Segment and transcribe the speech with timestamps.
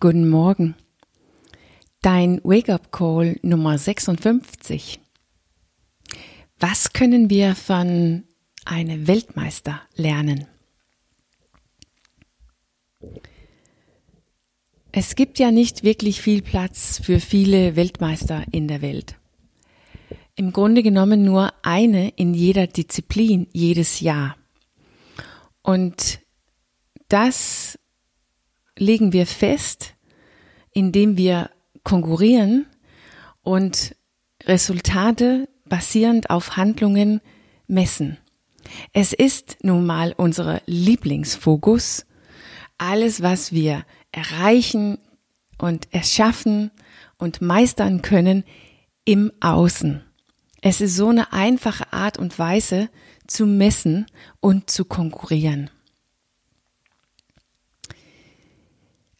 [0.00, 0.76] Guten Morgen.
[2.02, 5.00] Dein Wake-up-Call Nummer 56.
[6.60, 8.22] Was können wir von
[8.64, 10.46] einem Weltmeister lernen?
[14.92, 19.16] Es gibt ja nicht wirklich viel Platz für viele Weltmeister in der Welt.
[20.36, 24.36] Im Grunde genommen nur eine in jeder Disziplin jedes Jahr.
[25.62, 26.20] Und
[27.08, 27.76] das
[28.78, 29.94] legen wir fest,
[30.72, 31.50] indem wir
[31.82, 32.66] konkurrieren
[33.42, 33.96] und
[34.44, 37.20] Resultate basierend auf Handlungen
[37.66, 38.18] messen.
[38.92, 42.06] Es ist nun mal unser Lieblingsfokus.
[42.76, 44.98] Alles, was wir erreichen
[45.58, 46.70] und erschaffen
[47.18, 48.44] und meistern können
[49.04, 50.02] im Außen.
[50.60, 52.90] Es ist so eine einfache Art und Weise
[53.26, 54.06] zu messen
[54.40, 55.70] und zu konkurrieren.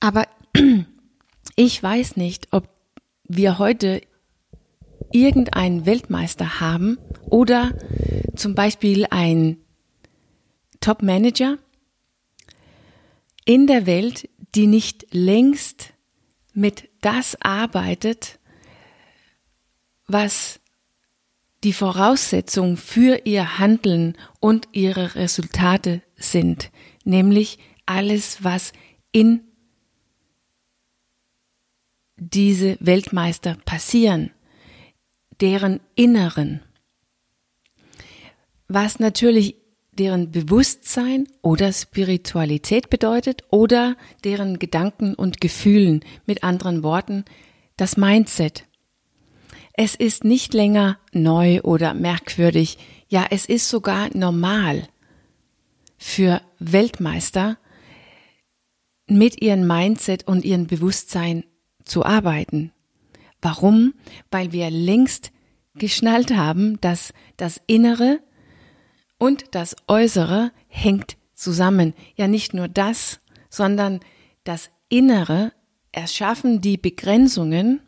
[0.00, 0.26] Aber
[1.56, 2.68] ich weiß nicht, ob
[3.24, 4.02] wir heute
[5.12, 7.72] irgendeinen Weltmeister haben oder
[8.34, 9.58] zum Beispiel ein
[10.80, 11.58] Top-Manager
[13.44, 15.92] in der Welt, die nicht längst
[16.52, 18.38] mit das arbeitet,
[20.06, 20.60] was
[21.64, 26.70] die Voraussetzung für ihr Handeln und ihre Resultate sind,
[27.04, 28.72] nämlich alles, was
[29.12, 29.45] in
[32.16, 34.30] diese Weltmeister passieren,
[35.40, 36.62] deren Inneren,
[38.68, 39.56] was natürlich
[39.92, 47.24] deren Bewusstsein oder Spiritualität bedeutet oder deren Gedanken und Gefühlen, mit anderen Worten,
[47.76, 48.64] das Mindset.
[49.72, 54.88] Es ist nicht länger neu oder merkwürdig, ja, es ist sogar normal
[55.96, 57.58] für Weltmeister,
[59.08, 61.44] mit ihrem Mindset und ihrem Bewusstsein
[61.86, 62.72] zu arbeiten.
[63.40, 63.94] Warum?
[64.30, 65.32] Weil wir längst
[65.74, 68.20] geschnallt haben, dass das Innere
[69.18, 71.94] und das Äußere hängt zusammen.
[72.16, 74.00] Ja, nicht nur das, sondern
[74.44, 75.52] das Innere
[75.92, 77.80] erschaffen die Begrenzungen,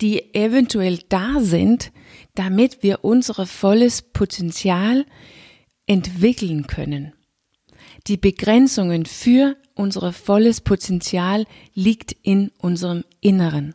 [0.00, 1.92] die eventuell da sind,
[2.34, 5.06] damit wir unser volles Potenzial
[5.86, 7.14] entwickeln können.
[8.06, 11.44] Die Begrenzungen für unser volles Potenzial
[11.74, 13.74] liegt in unserem Inneren.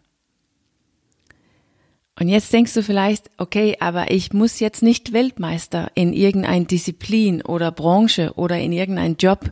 [2.19, 7.41] Und jetzt denkst du vielleicht, okay, aber ich muss jetzt nicht Weltmeister in irgendein Disziplin
[7.41, 9.51] oder Branche oder in irgendein Job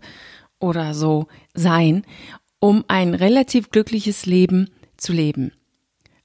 [0.60, 2.06] oder so sein,
[2.60, 5.54] um ein relativ glückliches Leben zu leben.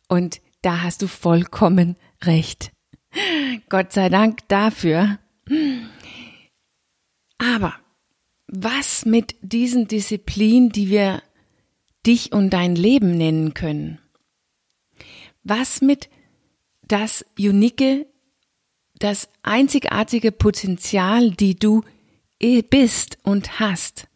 [0.08, 2.70] Und da hast du vollkommen recht.
[3.70, 5.18] Gott sei Dank dafür.
[7.38, 7.74] Aber
[8.48, 11.22] was mit diesen Disziplinen, die wir
[12.06, 13.98] dich und dein Leben nennen können?
[15.42, 16.08] Was mit
[16.88, 18.06] das unique,
[18.98, 21.82] das einzigartige Potenzial, die du
[22.70, 24.08] bist und hast?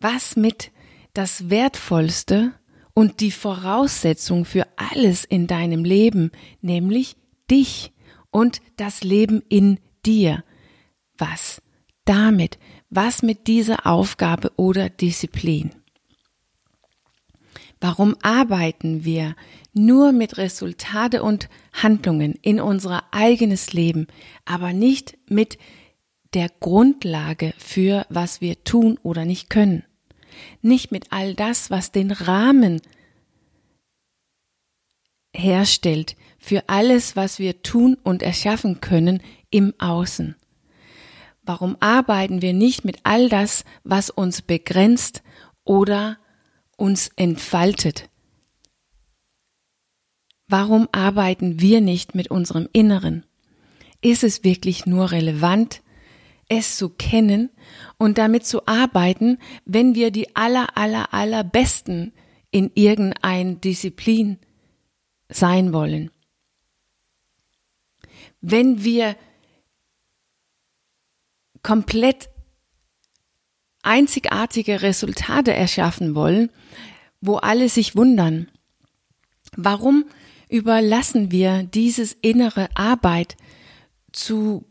[0.00, 0.70] Was mit
[1.12, 2.54] das Wertvollste
[2.94, 6.30] und die Voraussetzung für alles in deinem Leben,
[6.62, 7.16] nämlich
[7.50, 7.92] dich
[8.30, 10.44] und das Leben in dir?
[11.18, 11.60] Was
[12.04, 12.58] damit
[12.90, 15.70] was mit dieser Aufgabe oder Disziplin?
[17.80, 19.36] Warum arbeiten wir
[19.72, 24.06] nur mit Resultate und Handlungen in unser eigenes Leben,
[24.44, 25.56] aber nicht mit
[26.34, 29.84] der Grundlage für was wir tun oder nicht können?
[30.60, 32.82] Nicht mit all das, was den Rahmen
[35.34, 40.34] herstellt für alles, was wir tun und erschaffen können im Außen.
[41.50, 45.24] Warum arbeiten wir nicht mit all das, was uns begrenzt
[45.64, 46.16] oder
[46.76, 48.08] uns entfaltet?
[50.46, 53.26] Warum arbeiten wir nicht mit unserem Inneren?
[54.00, 55.82] Ist es wirklich nur relevant,
[56.48, 57.50] es zu kennen
[57.98, 62.12] und damit zu arbeiten, wenn wir die aller, aller, aller Besten
[62.52, 64.38] in irgendein Disziplin
[65.28, 66.12] sein wollen?
[68.40, 69.16] Wenn wir
[71.62, 72.28] komplett
[73.82, 76.50] einzigartige Resultate erschaffen wollen,
[77.20, 78.48] wo alle sich wundern.
[79.56, 80.04] Warum
[80.48, 83.36] überlassen wir dieses innere Arbeit
[84.12, 84.64] zu,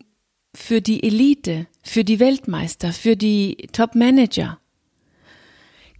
[0.53, 4.59] für die Elite, für die Weltmeister, für die Top-Manager?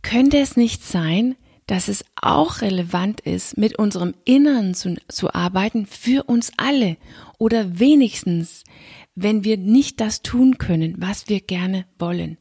[0.02, 1.36] Könnte es nicht sein,
[1.68, 6.98] dass es auch relevant ist, mit unserem Inneren zu, zu arbeiten für uns alle
[7.38, 8.64] oder wenigstens
[9.22, 12.38] wenn wir nicht das tun können, was wir gerne wollen?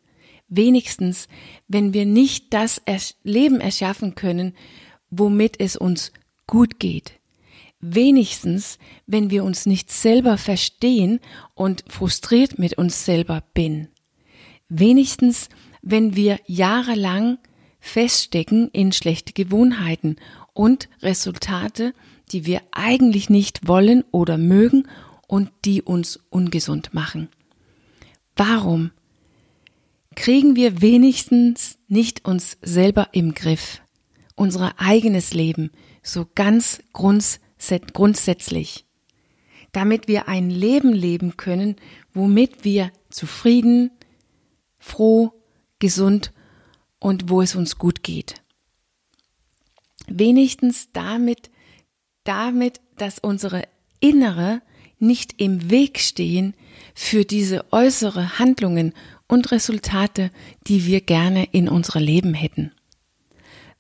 [0.49, 1.29] Wenigstens,
[1.67, 2.81] wenn wir nicht das
[3.23, 4.55] Leben erschaffen können,
[5.11, 6.13] womit es uns
[6.47, 7.13] gut geht.
[7.81, 11.21] Wenigstens, wenn wir uns nicht selber verstehen
[11.55, 13.89] und frustriert mit uns selber bin.
[14.69, 15.49] Wenigstens,
[15.83, 17.39] wenn wir jahrelang
[17.81, 20.17] feststecken in schlechte Gewohnheiten
[20.55, 21.93] und Resultate,
[22.33, 24.87] die wir eigentlich nicht wollen oder mögen
[25.29, 27.29] und die uns ungesund machen.
[28.35, 28.91] Warum
[30.17, 33.81] kriegen wir wenigstens nicht uns selber im Griff,
[34.35, 35.71] unser eigenes Leben,
[36.03, 38.85] so ganz grundsätzlich,
[39.71, 41.77] damit wir ein Leben leben können,
[42.15, 43.93] womit wir zufrieden,
[44.79, 45.33] froh,
[45.79, 46.33] gesund
[46.99, 48.43] und wo es uns gut geht.
[50.09, 51.51] Wenigstens damit,
[52.25, 53.63] damit, dass unsere
[54.01, 54.63] innere
[54.99, 56.55] nicht im Weg stehen
[56.95, 58.93] für diese äußere Handlungen
[59.27, 60.31] und Resultate,
[60.67, 62.73] die wir gerne in unser Leben hätten.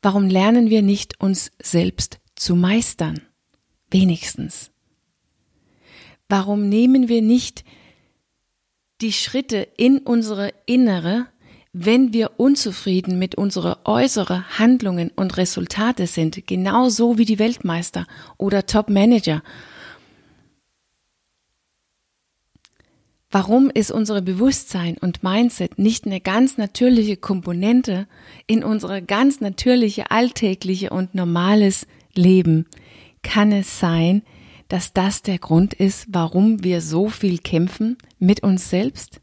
[0.03, 3.21] Warum lernen wir nicht uns selbst zu meistern?
[3.91, 4.71] Wenigstens.
[6.29, 7.65] Warum nehmen wir nicht
[9.01, 11.27] die Schritte in unsere innere,
[11.73, 18.07] wenn wir unzufrieden mit unsere äußere Handlungen und Resultate sind, genauso wie die Weltmeister
[18.37, 19.43] oder Top-Manager
[23.31, 28.07] Warum ist unsere Bewusstsein und Mindset nicht eine ganz natürliche Komponente
[28.47, 32.67] in unsere ganz natürliche alltägliche und normales Leben?
[33.23, 34.23] Kann es sein,
[34.69, 39.21] dass das der Grund ist, warum wir so viel kämpfen mit uns selbst?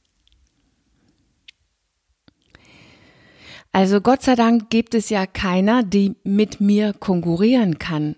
[3.71, 8.15] Also Gott sei Dank gibt es ja keiner, die mit mir konkurrieren kann,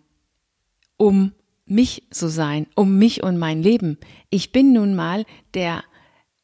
[0.97, 1.31] um
[1.69, 3.97] mich zu sein, um mich und mein Leben.
[4.29, 5.83] Ich bin nun mal der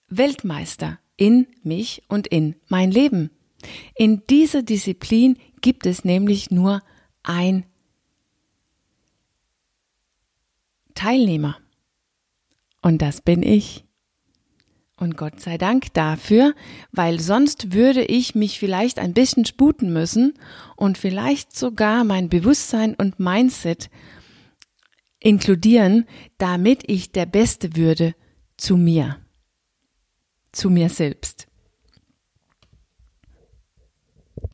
[0.07, 3.31] Weltmeister in mich und in mein Leben.
[3.95, 6.81] In dieser Disziplin gibt es nämlich nur
[7.23, 7.65] ein
[10.93, 11.57] Teilnehmer.
[12.81, 13.85] Und das bin ich.
[14.97, 16.53] Und Gott sei Dank dafür,
[16.91, 20.33] weil sonst würde ich mich vielleicht ein bisschen sputen müssen
[20.75, 23.89] und vielleicht sogar mein Bewusstsein und Mindset
[25.23, 26.05] inkludieren,
[26.37, 28.13] damit ich der Beste würde
[28.57, 29.19] zu mir,
[30.51, 31.47] zu mir selbst.